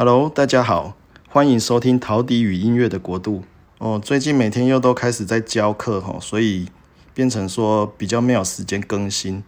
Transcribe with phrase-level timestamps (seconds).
[0.00, 0.96] Hello，大家好，
[1.28, 3.42] 欢迎收听陶笛与音乐的国度。
[3.78, 6.68] 哦，最近每天又都开始在教课哈，所以
[7.12, 9.42] 变成说比较没有时间更新。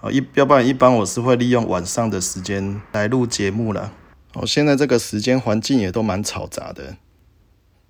[0.00, 3.92] 哦，一要不然一般我是会利用晚上的时间来录节目了。
[4.32, 6.96] 哦，现在这个时间环境也都蛮嘈杂的。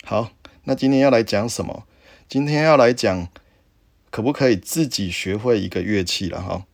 [0.04, 0.28] 好，
[0.64, 1.84] 那今天要来讲什么？
[2.28, 3.28] 今天要来讲
[4.10, 6.64] 可不可以自己学会一个乐器了哈？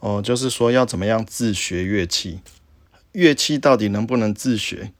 [0.00, 2.40] 哦，就是说要怎么样自学乐器？
[3.12, 4.92] 乐器到底能不能自学？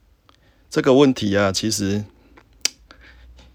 [0.71, 2.05] 这个问题啊，其实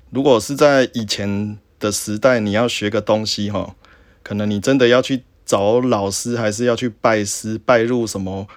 [0.09, 3.75] 如果是在以前的时代，你要学个东西哈，
[4.23, 8.47] 可能你真的要去找老师，还是要去拜师，拜入什么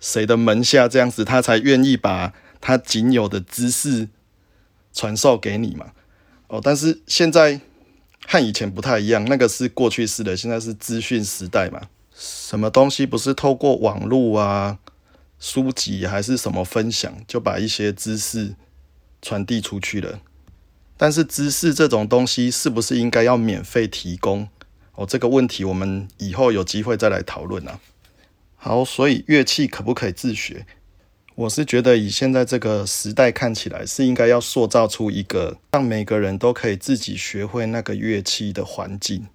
[0.00, 4.08] 谁的门下，这样子他才愿意把他仅有的知识
[4.92, 5.92] 传授给你嘛。
[6.48, 7.60] 哦，但是现在
[8.26, 11.82] 和以前不太一样，那个是过去式的，现在是资讯时代嘛。
[12.14, 14.78] 什么东西不是透过网络啊？
[15.44, 18.54] 书籍还是什么分享，就把一些知识
[19.20, 20.20] 传递出去了。
[20.96, 24.48] 但是知识这种东西是不是应该要免费提供？
[24.94, 27.78] 哦，这个问题我们以后有机会再来讨论啊。
[28.56, 30.64] 好，所以乐器可不可以自学？
[31.34, 39.26] 我是觉得以现在这个时代看起来，是应该要塑造出一个让每个人都可以自己学会那个乐器的环境。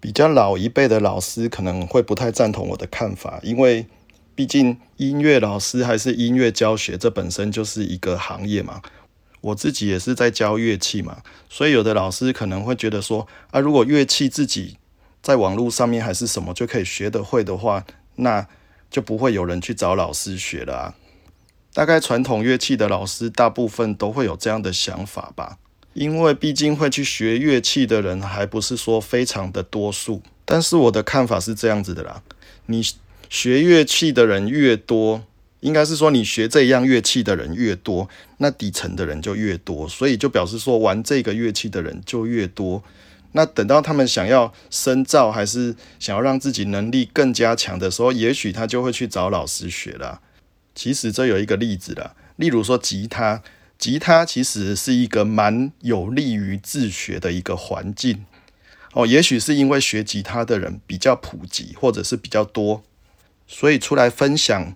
[0.00, 3.86] 比较老一辈的老师可能会不太赞同我的看法，因为。
[4.36, 8.82] 毕竟音乐老师还是音乐教学，这本身就是一个行业嘛。
[9.40, 14.76] 我自己也是在教乐器嘛，所以有的老师可能会觉得说，啊，如果乐器自己
[15.22, 18.46] 在网络上面还是什么就可以学得会的话，那
[18.90, 20.94] 就不会有人去找老师学了啊。
[21.72, 25.56] 大概传统乐器的老师大部分都会有这样的想法吧，
[25.94, 30.20] 因为毕竟会去学乐器的人还不是说非常的多数。
[30.44, 32.22] 但是我的看法是这样子的啦，
[32.66, 32.82] 你。
[33.36, 35.22] 学乐器的人越多，
[35.60, 42.82] 应该是说你学这样乐器的人越多，那底层的人就越多，所以就表示说玩这个乐器的人就越多。
[43.32, 50.22] 那等到他们想要深造，还是想要让自己能力更加强的时候，也许他就会去找老师学了。
[50.74, 53.42] 其实这有一个例子了，例如说吉他，
[53.76, 58.24] 吉他其实是一个蛮有利于自学的一个环境。
[58.94, 62.82] 哦，也许是因为学吉他的人比较普及，或者是比较多。
[63.46, 64.74] 所以出来分享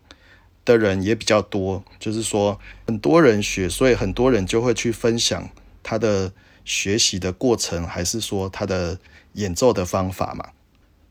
[0.65, 5.49] 的人也比较多，就是说很多人学，所以很多人就会去分享
[5.83, 6.33] 他的
[6.65, 8.99] 学习的过程，还是说他的
[9.35, 10.51] 演奏的方法嘛。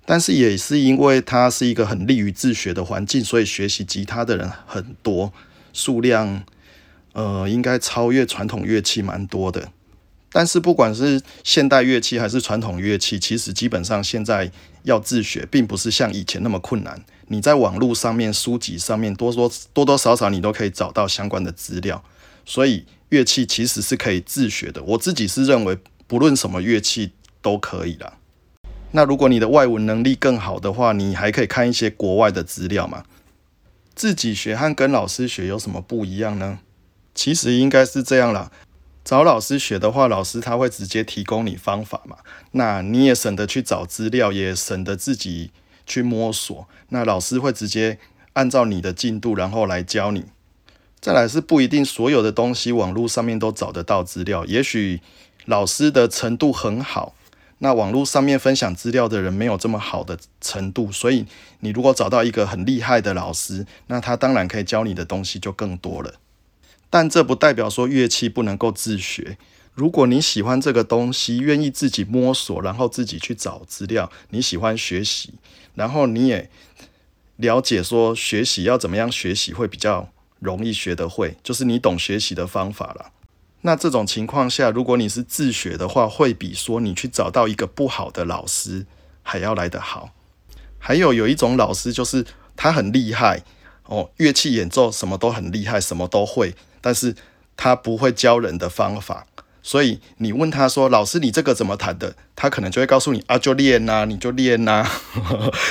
[0.05, 5.31] 但是也是因为它是一个很利于自学的环境，所以学习吉他的人很多，
[5.71, 6.43] 数量
[7.13, 9.71] 呃应该超越传统乐器蛮多的。
[10.31, 14.51] 但是不管是现代乐器还是传统乐器，其实基本上现在
[14.83, 17.03] 要自学，并不是像以前那么困难。
[17.27, 22.03] 你在网络上面、书籍上面，多多多多少少你都可以找到相关的资料。
[22.45, 24.81] 所以乐器其实是可以自学的。
[24.83, 27.11] 我自己是认为，不论什么乐器
[27.41, 28.13] 都可以啦。
[28.91, 33.03] 那如果你的外文能力更好的话，你还可以看一些国外的资料嘛。
[33.93, 36.59] 自己学和跟老师学有什么不一样呢？
[37.13, 38.51] 其实应该是这样啦。
[39.09, 42.17] 找老师学的话，老师他会直接提供你方法嘛，
[42.51, 45.49] 那你也省得去找资料，也省得自己
[45.87, 46.67] 去摸索。
[46.89, 47.97] 那老师会直接
[48.33, 50.25] 按照你的进度，然后来教你。
[51.01, 55.01] 再来是不一定所有的东西网络上面都找得到资料，也许
[55.45, 57.15] 老师的程度很好，
[57.57, 61.25] 那网络上面分享资料的人没有这么好的程度，所以
[61.61, 66.13] 你如果找到一个很厉害的老师，那他当然可以教你的东西就更多了。
[66.89, 69.37] 但这不代表说乐器不能够自学。
[69.73, 75.35] 如果你喜欢这个东西，愿意自己摸索，然后自己去找资料，你喜欢学习，
[75.75, 76.49] 然后你也
[77.37, 83.11] 了解说学习要怎么样学习会比较容易学得会，就是你懂学习的方法了。
[83.61, 88.85] 那这种情况下，如果你是自学的话，会比说你去找到一个不好的老师
[89.21, 90.11] 还要来得好。
[90.77, 92.25] 还有有一种老师，就是
[92.57, 93.43] 他很厉害
[93.85, 96.55] 哦，乐器演奏什么都很厉害，什么都会。
[96.81, 97.15] 但是
[97.57, 99.25] 他不会教人的方法，
[99.61, 104.89] 所以你问他说：“老师，你这个怎么弹的？”他可能就会告诉你：“啊，就练呐，你就练呐。”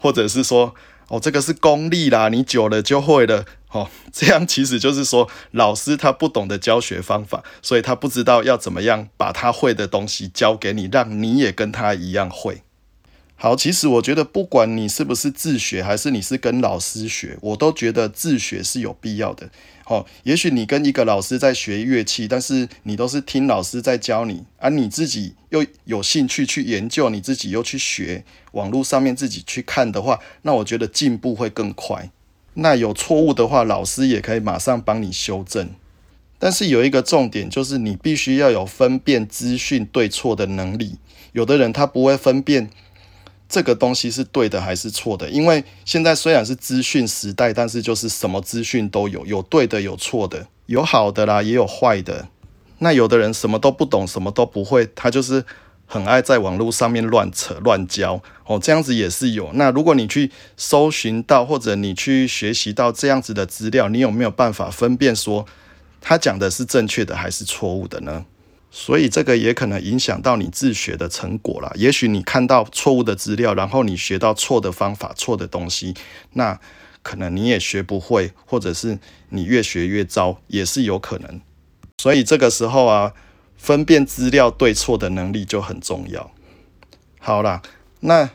[0.00, 0.74] 或者是说
[1.08, 12.62] ：“哦，这个是功力啦，你久了就会了。”哦，这样其实就是说，老师他不懂得教学方法，所以他不知道要怎么样把他会的东西教给你，让你也跟他一样会。
[13.38, 19.50] 好，其实我觉得，不管你是不是自学，还是你是跟老师学，我都觉得自学是有必要的。
[19.84, 32.10] 好，也许你跟一个老师在学乐器，但是你都是听老师在教你，而你自己又有兴趣去研究，你自己又去学，网络上面自己去看的话，那我觉得进步会更快。
[32.54, 35.68] 那有错误的话，老师也可以马上帮你修正。
[36.38, 40.96] 但是有一个重点，就是你必须要有分辨资讯对错的能力。
[41.32, 42.70] 有的人他不会分辨
[43.48, 52.28] 这个东西是对的还是错的，因为现在虽然是资讯时代，但是就是什么资讯都有，有对的，有错的，有好的啦，也有坏的。
[52.78, 55.44] 那有的人什么都不懂，什么都不会，他就是
[55.86, 59.50] 很爱在网络上面乱扯乱教哦，这样子也是有。
[59.54, 65.46] 那如果你去搜寻到，或者你去学习到这样子的资料，你有没有办法分辨说
[66.00, 68.26] 他讲的是正确的还是错误的呢？
[68.78, 71.72] 所以这个也可能影响到你自学的成果啦。
[71.76, 75.94] 也许你看到错误的资料，然后你学到错的方法、错的东西，
[76.34, 76.60] 那
[77.02, 78.98] 可能你也学不会，或者是
[79.30, 81.40] 你越学越糟，也是有可能。
[81.96, 83.14] 所以这个时候啊，
[83.56, 86.30] 分辨资料对错的能力就很重要。
[87.18, 87.62] 好啦，
[88.00, 88.28] 那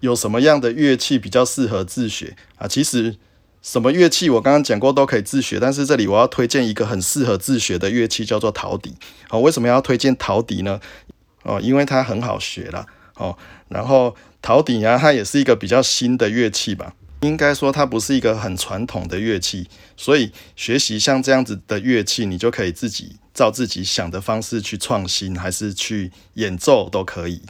[0.00, 2.66] 有什么样的乐器比较适合自学啊？
[2.66, 3.16] 其实
[3.62, 8.94] 什么乐器我刚刚讲过都可以自学，但是这里我要推荐一个很适合自学的乐器，叫做陶笛。
[9.28, 10.80] 哦，为什么要推荐陶笛呢？
[11.42, 12.86] 哦，因为它很好学啦。
[13.16, 13.36] 哦，
[13.68, 16.94] 然后陶笛啊，它也是一个比较新的乐器吧。
[17.20, 27.42] 应该说它不是一个很传统的乐器，所以学习像这样子的乐器，你就可以自己照自己想的方式去创新，还是去演奏都可以。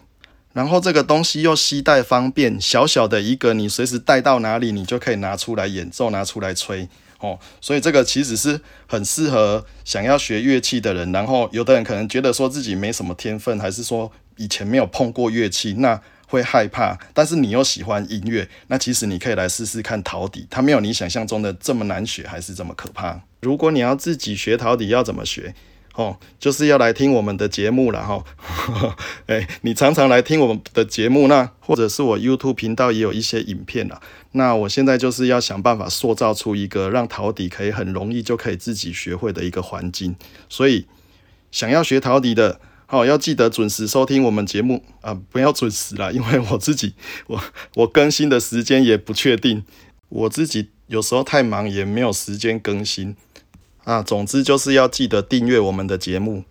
[0.52, 6.88] 然后这个东西又携带方便，小小的一个，你随时带到哪里，你就可以拿出来演奏，拿出来吹
[7.20, 7.38] 哦。
[7.60, 11.10] 所以这个其实是很适合想要学乐器的人。
[11.12, 16.00] 然后有的人可能觉得说自己没什么天分，还是说以前没有碰过乐器，那。
[16.30, 23.20] 会害怕，但是你又喜欢音乐，那其实你可以来试试看陶笛，它没有你想象中的这么难学，还是这么可怕。
[23.40, 25.52] 如果你要自己学陶笛，要怎么学？
[25.94, 28.24] 哦，就是要来听我们的节目了哈。
[29.26, 34.00] 哎，你常常来听我们的节目，那或者是我 YouTube 频道也有一些影片了。
[34.32, 40.14] 那我现在就是要想办法塑造出一个让陶笛可以很容易就可以自己学会的一个环境，
[40.48, 40.86] 所以
[41.50, 42.60] 想要学陶笛的。
[42.86, 45.16] 好，要记得准时收听我们节目啊！
[45.30, 46.94] 不要准时啦， 因为我自己，
[47.28, 47.40] 我
[47.76, 49.62] 我更新的时间也不确定，
[50.08, 53.14] 我自己有时候太忙，也没有时间更新
[53.84, 54.02] 啊。
[54.02, 56.44] 总之就是要记得订阅我们的节目。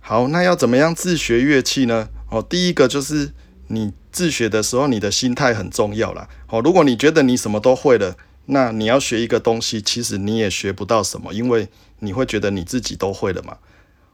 [0.00, 2.08] 好，那要怎么样自学乐器呢？
[2.30, 3.32] 哦，第一个就是
[3.68, 6.28] 你自学的时候，你的心态很重要啦。
[6.48, 8.16] 哦，如果你觉得你什么都会了，
[8.46, 11.68] 那你要学一个东西，其实你也学不到什么，因为
[12.00, 13.58] 你会觉得你自己都会了嘛。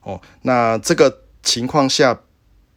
[0.02, 1.20] 哦，那这个。
[1.46, 2.23] 情况下，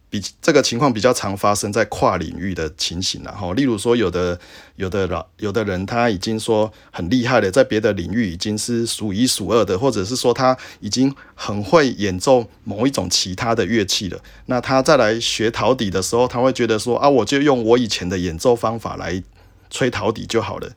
[0.10, 3.54] 比这个情况比较常发生在跨领域的情形了哈。
[3.54, 4.40] 例如说，有的
[4.78, 14.20] 有的老有的人他已经说很厉害了，在别的领域已经是数一数二的，或者是说他已经很会演奏某一种其他的乐器了。
[14.46, 19.22] 那他再来学陶笛的时候，他会觉得说啊，我就用我以前的演奏方法来
[19.70, 20.70] 吹陶笛就好了。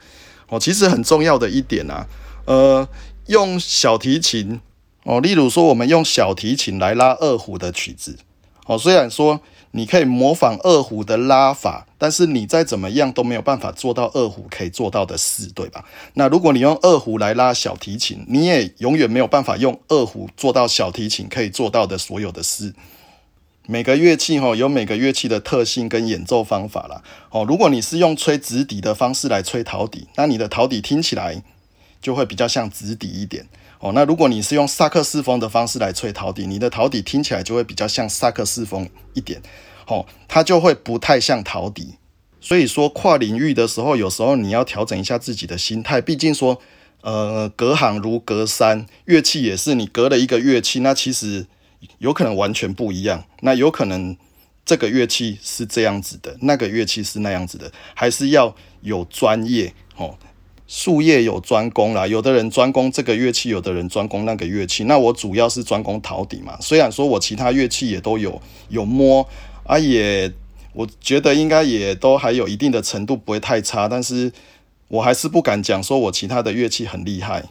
[0.49, 2.07] 哦，其实很重要的一点啊，
[2.47, 2.89] 呃，
[3.27, 4.61] 用小提琴。
[5.05, 8.19] 哦，例如说，我们用小提琴来拉二胡的曲子，
[8.67, 9.41] 哦，虽然说
[9.73, 15.85] 你可以模仿二胡的拉法，但是你再怎么样都没有办法做到二胡可以做到的事，对吧？
[16.15, 22.75] 那如果你用二胡来拉小提琴，你也永远没有办法用二胡做到小提琴可以做到的所有的事。
[23.67, 27.03] 每个乐器哈有每个乐器的特性跟演奏方法啦。
[27.31, 31.43] 哦，如果你是用吹直笛的方式来吹陶笛，那你的陶笛听起来
[32.03, 33.47] 就会比较像直笛一点。
[33.81, 39.41] 哦，那如果你是用萨克斯风的方式来吹陶笛，你的陶笛听起来就会比较像萨克斯风一点，
[39.87, 41.95] 哦，它就会不太像陶笛。
[42.43, 46.61] 所以说跨领域的时候，有时候你要调整一下自己的心态，毕竟说，
[47.01, 51.47] 呃，隔行如隔山，乐器也是你隔了一个乐器，那其实
[51.99, 54.15] 有可能完全不一样，那有可能
[54.67, 60.19] 这个乐器是这样子的，那个乐器是那样子的，还是要有专业，哦。
[60.73, 64.85] 术业有专攻啦，有的人专攻这个乐器，有的人专攻那个乐器。
[64.85, 66.57] 那我主要是专攻陶笛嘛。
[66.61, 69.29] 虽然说我其他乐器也都有有摸
[69.65, 70.33] 啊，也
[70.73, 73.89] 我觉得应该也都还有一定的程度，不会太差。
[73.89, 74.31] 但是
[74.87, 77.43] 我还是不敢讲说我其他的乐器很厉害。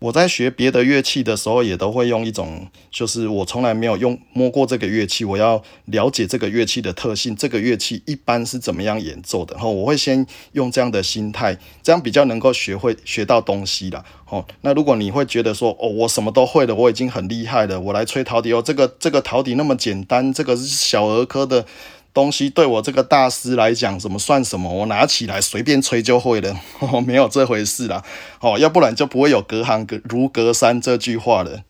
[0.00, 9.52] 我在学别的乐器的时候，也都会用一种，就是我从来没有用摸过这个乐器，我要了解这个乐器的特性，这个乐器一般是怎么样演奏的。
[9.54, 14.02] 然后我会先用这样的心态，这样比较能够学会学到东西了。
[14.30, 21.66] 哦，那如果你会觉得说，哦，我什么都会了，我已经很厉害了，我来吹陶笛哦，这个这个陶笛那么简单，这个是小儿科的。
[22.12, 24.72] 东西对我这个大师来讲，怎么算什么？
[24.72, 26.60] 我拿起来随便吹就会了，
[27.06, 28.04] 没有这回事啦。
[28.40, 31.62] 哦，要不然就不会有隔行隔如隔山这句话了。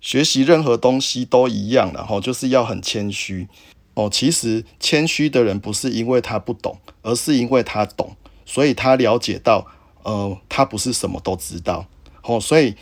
[0.00, 3.48] 学习任何东西都一样，然后就是要很谦虚。
[3.94, 8.14] 哦，其实谦虚的人不是因为他不懂，而是因为他懂，
[8.46, 9.66] 所以他了解到，
[10.04, 11.86] 呃，他不是什么都知道，
[12.22, 12.76] 哦，所以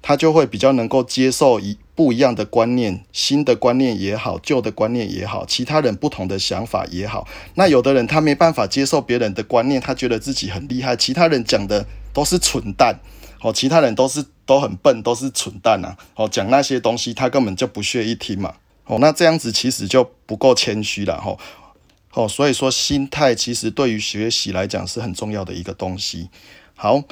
[0.00, 7.26] 他就会比较能够接受一不一样的观念，新的观念也好，旧的观念也好，其他人不同的想法也好。
[7.54, 12.98] 那有的人他没办法接受别人的观念，他觉得自己很厉害，其他人讲的都是蠢蛋，
[13.42, 18.54] 哦，其他人都是都很笨，都是蠢蛋啊，哦，讲那些东西他根本就不屑一听嘛，
[18.86, 21.38] 哦，那这样子其实就不够谦虚了，吼。
[22.12, 26.28] 哦，所以说心态其实对于学习来讲是很重要的一个东西。
[26.74, 27.04] 好，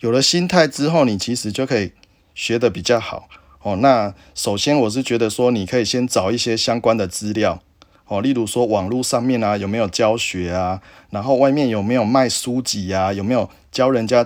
[0.00, 1.92] 有了心态之后，你其实就可以
[2.34, 3.28] 学的比较好。
[3.62, 7.60] 哦，那首先我是觉得说，你可以先找一些相关的资料。
[8.06, 14.24] 哦，例如说网络上面啊有没有教学啊，然后外面有没有卖书籍啊，有没有教人家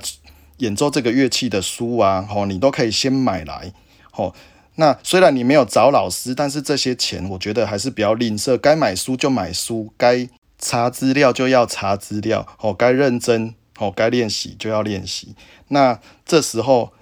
[0.58, 2.28] 演奏这个乐器的书啊？
[2.32, 3.72] 哦，你都可以先买来。
[4.14, 4.32] 哦。
[4.76, 8.56] 那虽然你没有找老师，但是这些钱我觉得还是比较吝啬。
[8.56, 10.26] 该买书就买书，该
[10.58, 15.34] 查资料就要查资料，哦，该认真，哦，该练习就要练习。
[15.68, 16.92] 那这时候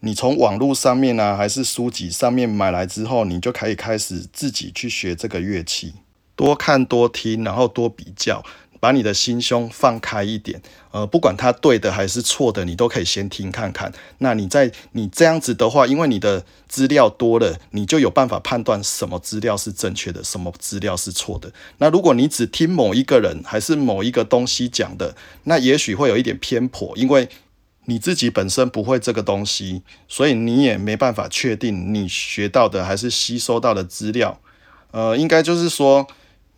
[0.00, 5.94] 你从网络上面呢，还是书籍上面买来之后，你就可以开始自己去学这个乐器，
[6.36, 8.44] 多看多听，然后多比较。
[8.80, 10.62] 把你的心胸放开一点，
[10.92, 13.92] 呃，不管它对的还是错的，你都可以先听看看。
[14.18, 21.52] 那你在你这样子的话，因为你的资料多了，你就有办法判断什么资料是正确的，什么资料是错的。
[21.78, 27.28] 那如果你只听某一个人还是某一个东西讲的，那也许会有一点偏颇，因为
[27.88, 34.40] 你自己本身不会这个东西，所以你也没办法确定你学到的还是吸收到的资料。
[34.92, 36.06] 呃，应该就是说。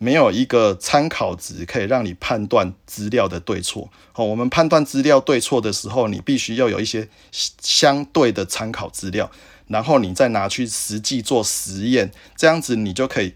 [0.03, 3.87] 没有一个参考值可以让你判断资料的对错。
[4.13, 9.29] 好，我们判断资料对错的时候，你必须要有一些相对的参考资料，
[9.67, 13.35] 然后你再拿去实际做实验，这样子你就可以，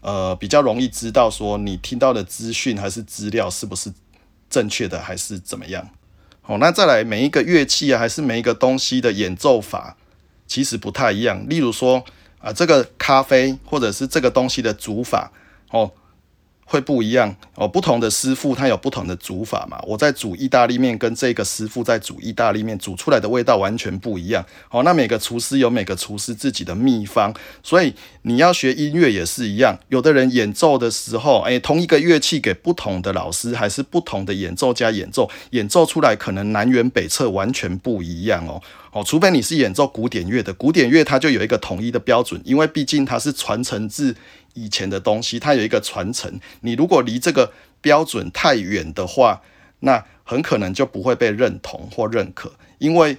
[0.00, 3.92] 呃，比较容易知道说你听到的资讯还是资料是不是
[4.48, 5.90] 正确的，还是怎么样。
[6.48, 9.94] 哦，那再来每一个乐器啊，还是每一个东西的演奏法，
[10.46, 11.46] 其实不太一样。
[11.46, 12.02] 例如说
[12.38, 15.30] 啊，这个咖啡或者是这个东西的煮法。
[15.70, 15.92] 哦，
[16.68, 17.66] 会不一样哦。
[17.66, 19.80] 不同的师傅他有不同的煮法嘛。
[19.86, 24.44] 我在煮意大利面，跟这个师傅在煮意大利面，煮出来的味道完全不一样。
[24.70, 29.78] 哦，那每个厨师有每个厨师自己的秘方，所以你要学音乐也是一样。
[29.88, 38.60] 有的人演奏的时候，哎，同一个乐器给不同的老师，还是不同的演奏家演奏，演奏出来可能南辕北辙，完全不一样哦。
[38.92, 44.14] 哦，除非你是演奏古典乐的，古典乐它就有一个统一的标准，因为毕竟它是传承自。
[44.64, 46.40] 以前的东西，它有一个传承。
[46.62, 49.42] 你如果离这个标准太远的话，
[49.80, 53.18] 那很可能就不会被认同或认可，因为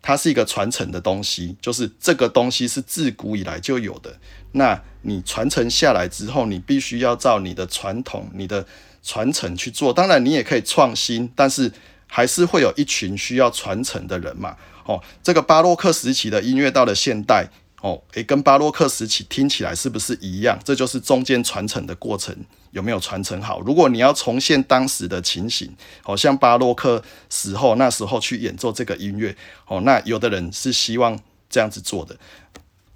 [0.00, 4.18] 它是一个传承的东西，就是这个东西是自古以来就有的。
[4.52, 8.66] 那你传承下来之后，你必须要照你的传统、你的
[9.02, 9.92] 传承去做。
[9.92, 11.70] 当然，你也可以创新，但是
[12.06, 14.56] 还是会有一群需要传承的人嘛。
[14.86, 17.48] 哦，这个巴洛克时期的音乐到了现代。
[17.80, 20.58] 哦，诶，跟巴洛克时期听起来是不是一样？
[20.64, 22.34] 这就是中间传承的过程
[22.72, 23.60] 有没有传承好？
[23.60, 29.36] 如果你要重现当时的情形，好像巴洛克时候那时候去演奏这个音乐，
[29.68, 31.16] 哦，那有的人是希望
[31.48, 32.16] 这样子做的。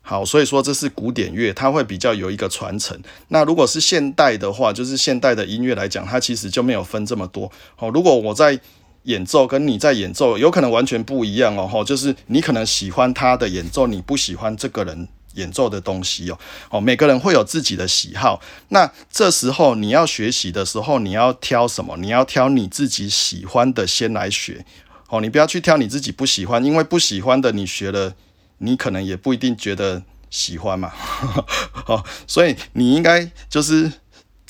[0.05, 3.01] 好，所以说这是古典乐，它会比较有一个传承。
[3.29, 7.51] 那如果是现代的话，就是现代的音乐来讲，它其实就没有分这么多。
[7.79, 8.59] 哦，如果我在
[9.05, 16.39] 演奏跟你在演奏有可能完全不一样哦，吼，就是你可能喜欢他的演奏，你不喜欢这个人演奏的东西哦，
[16.71, 18.41] 哦，每个人会有自己的喜好。
[18.69, 21.97] 那这时候你要学习的时候，你要挑什么？
[21.97, 24.65] 你要挑你自己喜欢的先来学，
[25.09, 28.15] 哦，你不要去挑你自己不喜欢，因为不喜欢的你学了，
[28.59, 30.93] 你可能也不一定觉得喜欢嘛，
[31.89, 33.91] 哦，所以你应该就是。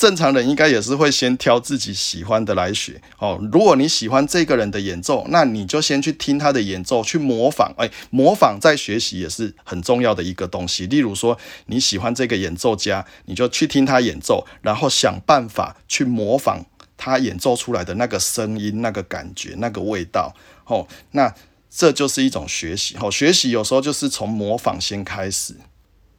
[0.02, 3.38] 正常人应该也是会先挑自己喜欢的来学哦。
[3.52, 7.72] 如果你喜欢这个人的演奏，那你就先去听他的演奏，去模仿。
[7.78, 10.88] 哎，模仿在学习也是很重要的一个东西。
[10.88, 16.66] 例如说你喜欢这个演奏家，你就去听他演奏，然后想办法去模仿
[16.96, 20.34] 他演奏出来的那个声音、那个感觉、那个味道。
[20.64, 21.32] 哦，那
[21.70, 22.96] 这就是一种学习。
[23.00, 25.54] 哦，学习有时候就是从模仿先开始。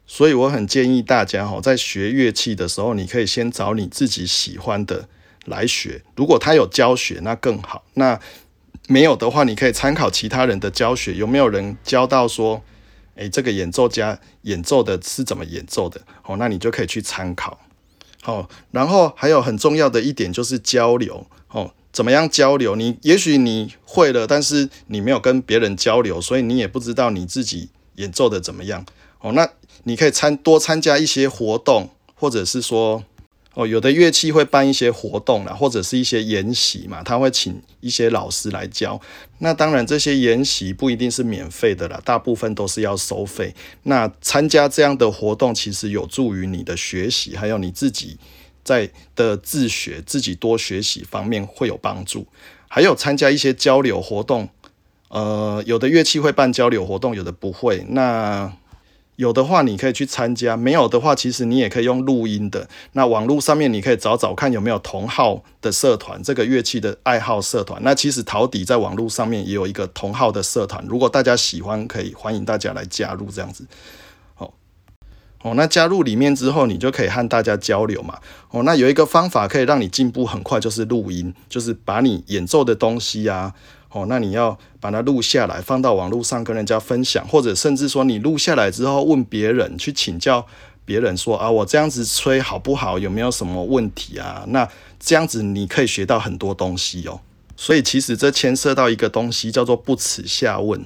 [0.06, 5.08] 所以我很建议大家哈，在学乐器的时候，你可以先找你自己喜欢的
[5.46, 6.02] 来学。
[6.14, 8.20] 如果他有教学，那更好；那
[8.86, 12.62] 没有的话，你可以参考其他人的教学，有没有人教到说，
[13.14, 16.02] 诶，这个演奏家演奏的是怎么演奏的？
[16.24, 17.58] 哦，那你就可以去参考。
[18.20, 21.26] 好，然后还有很重要的一点就是交流。
[21.48, 22.76] 哦，怎么样交流？
[22.76, 28.84] 你也许你会了，但是你没有跟别人交流，所以你也不知道你自己演奏的怎么样。
[29.20, 29.48] 哦，那。
[29.84, 33.04] 你可以参多参加一些活动，或者是说，
[33.54, 39.00] 哦，有的乐器会办一些活动啦，或者是一些研习嘛，他会请一些老师来教。
[39.38, 43.54] 那当然，这些研习不一定是免费的啦，大部分都是要收费。
[43.84, 48.18] 那参加这样的活动，其实有助于你的学习，还有你自己
[48.64, 52.26] 在的自学、自己多学习方面会有帮助。
[52.68, 54.48] 还有参加一些交流活动，
[55.08, 57.84] 呃，有的乐器会办交流活动，有的不会。
[57.90, 58.52] 那
[59.16, 62.68] 有的话，你可以去参加；没有的话，其实你也可以用录音的。
[62.92, 67.80] 那网络上面你可以找找看有没有同号的社团，这个乐器的爱好社团。
[67.84, 73.64] 那其实陶笛在网络上面也有一个同号的社团，如果大家喜欢，可以欢迎大家来加入这样子。
[74.38, 74.52] 哦
[75.42, 78.18] 哦，那加入里面之后，你就可以和大家交流嘛。
[78.50, 83.54] 哦，那有一个方法可以让你进步很快，就是录音，就是把你演奏的东西啊。
[83.94, 90.44] 哦，那你要把它录下来，放到网络上跟人家分享，或者甚至说你录下来之后问别人去请教
[90.84, 92.98] 别人说啊，我这样子吹好不好？
[92.98, 94.44] 有没有什么问题啊？
[94.48, 97.20] 那这样子你可以学到很多东西哦。
[97.56, 100.84] 所以其实这牵涉到一个东西叫做不耻下问。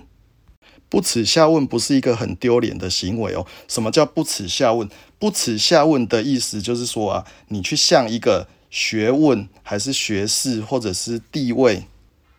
[0.91, 3.47] 不耻下问不是一个很丢脸的行为哦。
[3.69, 4.87] 什么叫不耻下问？
[5.19, 11.85] 不耻下问的意思就是说啊，你去向一个学问还是学士或者是地位。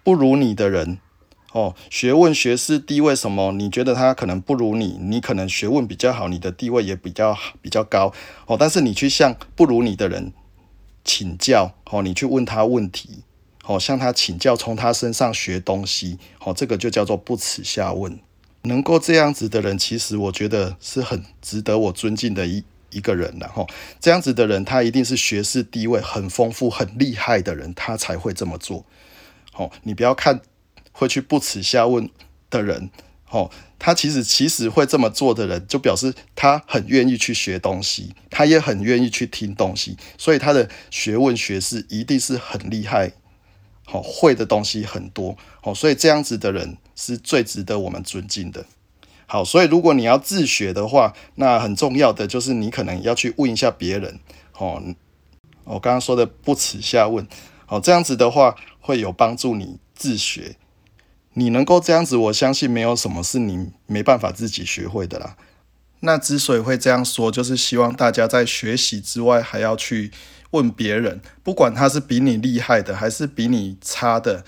[0.10, 0.98] 不如你的人，
[1.52, 3.52] 哦，学问、学识、地位什么？
[3.52, 8.12] 你觉得他可能不如你，你可能学问比较好，你的地位也比较比较高，
[8.48, 10.34] 哦，但是你去向不如你的人
[11.04, 13.22] 请教，哦，你去问他问题，
[13.66, 18.20] 哦，向他请教，从他身上学东西，哦，这个就叫做不耻下问。
[18.64, 23.64] 能够这样子的人，其实我觉得是很值得我尊敬的一一个人了，哈，
[24.00, 28.84] 这样子的人，他一定是学识地位很丰富、很厉害的人，他才会这么做。
[29.60, 30.40] 哦，你不要看
[30.94, 32.10] 会去不耻下问
[32.50, 32.90] 的人，
[33.30, 43.12] 哦，他其实其实会这么做的人，就表示他很愿意去学东西，他也很愿意去听东西，所以他的学问学识一定是很厉害，
[43.86, 48.66] 好会的东西很多，哦，所以这样子的人是最值得我们尊敬的。
[49.26, 54.20] 好，所以如果你要自学的话，那很重要的就是你可能要去问一下别人，
[54.58, 54.82] 哦，
[55.66, 57.28] 我刚刚说的不耻下问，
[57.68, 58.56] 哦，这样子的话。
[58.90, 60.56] 会有帮助你自学，
[61.34, 65.38] 你能够这样子，我相信没有什么是你没办法自己学会的啦。
[66.00, 70.12] 那之所以会这样说，就是希望大家在学习之外，还要去
[70.50, 74.44] 问别人，不管他是比你厉害的，还是比你差的，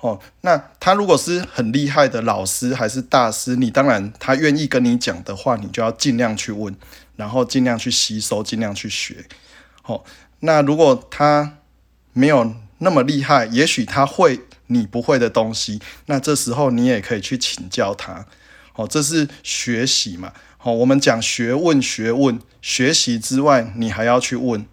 [0.00, 6.74] 哦，那他如果是很厉害的老师，还是大师，你当然他愿意跟你讲的话，你就要尽量去问，
[7.14, 9.24] 然后尽量去吸收，尽量去学。
[9.84, 10.02] 哦，
[10.40, 11.58] 那如果他
[12.12, 12.56] 没有。
[12.78, 18.26] 那么厉害，也许他会你不会的东西，那这时候你也可以去请教他。
[18.74, 20.32] 哦，这是学习嘛？
[20.62, 24.66] 哦，我们讲学问，学问学习之外，你还要去问，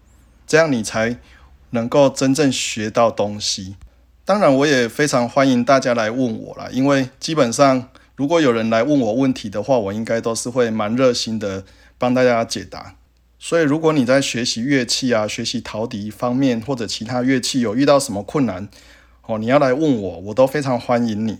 [0.47, 1.17] 这样你才
[1.71, 3.75] 能够真正学到东西。
[4.25, 11.63] 当然，我也非常欢迎大家来问我啦，因为基本上如果有人来问我问题的话，我应该都是会蛮热心的
[11.97, 12.95] 帮大家解答。
[13.43, 18.69] 所以，如果你在学习乐器啊、学习陶笛方面或者其他乐器有遇到什么困难，
[19.25, 21.39] 哦，你要来问我，我都非常欢迎你。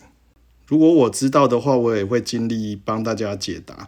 [0.65, 3.87] 如果我知道的话，我也会尽力帮大家解答。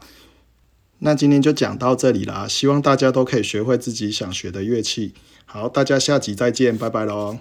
[1.00, 5.16] 那今天就讲到这里啦，希望大家都可以学会自己想学的乐器。
[5.46, 7.40] 好，大家下集再见，拜拜喽。